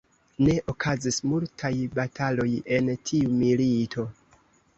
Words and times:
Ne 0.45 0.53
okazis 0.71 1.19
multaj 1.33 1.71
bataloj 1.99 2.47
en 2.79 2.91
tiu 3.11 3.31
milito. 3.45 4.09